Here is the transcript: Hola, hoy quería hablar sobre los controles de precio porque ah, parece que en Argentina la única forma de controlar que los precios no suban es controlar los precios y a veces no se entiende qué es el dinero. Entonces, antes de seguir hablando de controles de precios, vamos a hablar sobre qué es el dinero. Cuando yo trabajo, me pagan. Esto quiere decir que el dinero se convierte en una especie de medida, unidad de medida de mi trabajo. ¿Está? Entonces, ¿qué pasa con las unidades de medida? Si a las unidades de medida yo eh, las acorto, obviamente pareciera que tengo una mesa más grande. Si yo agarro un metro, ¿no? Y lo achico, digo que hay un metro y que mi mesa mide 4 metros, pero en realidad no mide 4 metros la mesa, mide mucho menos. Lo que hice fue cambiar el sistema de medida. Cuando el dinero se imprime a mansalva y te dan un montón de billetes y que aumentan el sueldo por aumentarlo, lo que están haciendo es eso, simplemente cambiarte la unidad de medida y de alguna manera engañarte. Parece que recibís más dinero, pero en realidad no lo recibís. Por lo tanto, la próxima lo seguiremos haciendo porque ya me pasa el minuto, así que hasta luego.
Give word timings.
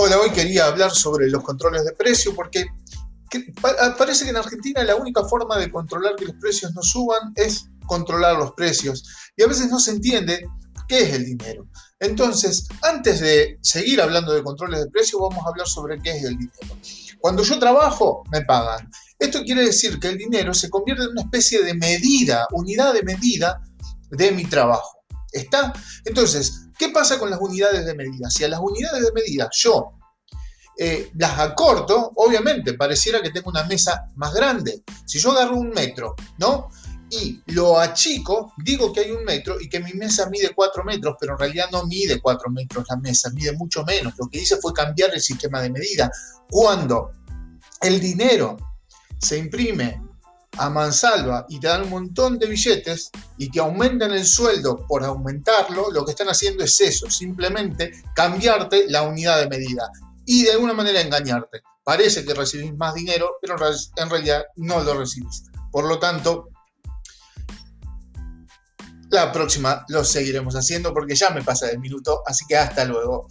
Hola, 0.00 0.20
hoy 0.20 0.30
quería 0.30 0.66
hablar 0.66 0.92
sobre 0.92 1.28
los 1.28 1.42
controles 1.42 1.84
de 1.84 1.90
precio 1.90 2.32
porque 2.32 2.66
ah, 3.64 3.96
parece 3.98 4.22
que 4.22 4.30
en 4.30 4.36
Argentina 4.36 4.84
la 4.84 4.94
única 4.94 5.24
forma 5.24 5.58
de 5.58 5.72
controlar 5.72 6.14
que 6.14 6.26
los 6.26 6.36
precios 6.36 6.72
no 6.72 6.82
suban 6.82 7.32
es 7.34 7.64
controlar 7.84 8.36
los 8.36 8.52
precios 8.52 9.02
y 9.36 9.42
a 9.42 9.48
veces 9.48 9.68
no 9.68 9.80
se 9.80 9.90
entiende 9.90 10.48
qué 10.86 11.00
es 11.00 11.14
el 11.14 11.24
dinero. 11.24 11.66
Entonces, 11.98 12.68
antes 12.80 13.18
de 13.18 13.58
seguir 13.60 14.00
hablando 14.00 14.32
de 14.32 14.44
controles 14.44 14.84
de 14.84 14.88
precios, 14.88 15.20
vamos 15.20 15.44
a 15.44 15.48
hablar 15.48 15.66
sobre 15.66 16.00
qué 16.00 16.10
es 16.10 16.22
el 16.22 16.38
dinero. 16.38 16.76
Cuando 17.18 17.42
yo 17.42 17.58
trabajo, 17.58 18.22
me 18.30 18.42
pagan. 18.42 18.88
Esto 19.18 19.42
quiere 19.42 19.64
decir 19.64 19.98
que 19.98 20.10
el 20.10 20.16
dinero 20.16 20.54
se 20.54 20.70
convierte 20.70 21.02
en 21.02 21.10
una 21.10 21.22
especie 21.22 21.64
de 21.64 21.74
medida, 21.74 22.46
unidad 22.52 22.94
de 22.94 23.02
medida 23.02 23.60
de 24.12 24.30
mi 24.30 24.44
trabajo. 24.44 24.98
¿Está? 25.32 25.72
Entonces, 26.04 26.68
¿qué 26.78 26.88
pasa 26.88 27.18
con 27.18 27.30
las 27.30 27.40
unidades 27.40 27.84
de 27.84 27.94
medida? 27.94 28.30
Si 28.30 28.44
a 28.44 28.48
las 28.48 28.60
unidades 28.60 29.04
de 29.04 29.12
medida 29.12 29.48
yo 29.52 29.97
eh, 30.80 31.10
las 31.16 31.36
acorto, 31.40 32.12
obviamente 32.14 32.74
pareciera 32.74 33.20
que 33.20 33.30
tengo 33.30 33.50
una 33.50 33.64
mesa 33.64 34.06
más 34.14 34.32
grande. 34.32 34.84
Si 35.04 35.18
yo 35.18 35.32
agarro 35.32 35.56
un 35.56 35.70
metro, 35.70 36.14
¿no? 36.38 36.68
Y 37.10 37.42
lo 37.46 37.80
achico, 37.80 38.52
digo 38.58 38.92
que 38.92 39.00
hay 39.00 39.10
un 39.10 39.24
metro 39.24 39.60
y 39.60 39.68
que 39.68 39.80
mi 39.80 39.92
mesa 39.94 40.30
mide 40.30 40.52
4 40.54 40.84
metros, 40.84 41.16
pero 41.18 41.32
en 41.32 41.38
realidad 41.40 41.66
no 41.72 41.84
mide 41.84 42.20
4 42.20 42.50
metros 42.50 42.84
la 42.88 42.96
mesa, 42.96 43.28
mide 43.30 43.52
mucho 43.56 43.82
menos. 43.82 44.14
Lo 44.18 44.28
que 44.28 44.38
hice 44.38 44.58
fue 44.58 44.72
cambiar 44.72 45.10
el 45.12 45.20
sistema 45.20 45.60
de 45.60 45.70
medida. 45.70 46.12
Cuando 46.48 47.10
el 47.80 47.98
dinero 47.98 48.56
se 49.18 49.36
imprime 49.36 50.00
a 50.58 50.70
mansalva 50.70 51.44
y 51.48 51.58
te 51.58 51.66
dan 51.66 51.82
un 51.84 51.90
montón 51.90 52.38
de 52.38 52.46
billetes 52.46 53.10
y 53.36 53.50
que 53.50 53.58
aumentan 53.58 54.12
el 54.12 54.24
sueldo 54.24 54.86
por 54.86 55.02
aumentarlo, 55.02 55.90
lo 55.90 56.04
que 56.04 56.12
están 56.12 56.28
haciendo 56.28 56.62
es 56.62 56.80
eso, 56.80 57.10
simplemente 57.10 57.90
cambiarte 58.14 58.84
la 58.88 59.02
unidad 59.02 59.40
de 59.40 59.48
medida 59.48 59.90
y 60.30 60.44
de 60.44 60.52
alguna 60.52 60.74
manera 60.74 61.00
engañarte. 61.00 61.62
Parece 61.82 62.22
que 62.22 62.34
recibís 62.34 62.76
más 62.76 62.92
dinero, 62.92 63.36
pero 63.40 63.56
en 63.96 64.10
realidad 64.10 64.44
no 64.56 64.84
lo 64.84 64.92
recibís. 64.92 65.44
Por 65.72 65.88
lo 65.88 65.98
tanto, 65.98 66.50
la 69.08 69.32
próxima 69.32 69.86
lo 69.88 70.04
seguiremos 70.04 70.54
haciendo 70.54 70.92
porque 70.92 71.14
ya 71.14 71.30
me 71.30 71.42
pasa 71.42 71.70
el 71.70 71.78
minuto, 71.78 72.22
así 72.26 72.44
que 72.46 72.58
hasta 72.58 72.84
luego. 72.84 73.26